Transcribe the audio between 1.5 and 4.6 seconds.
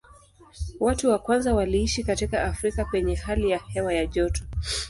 waliishi katika Afrika penye hali ya hewa ya joto.